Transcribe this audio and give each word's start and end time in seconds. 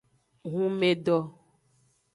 Hunmedo. 0.51 1.17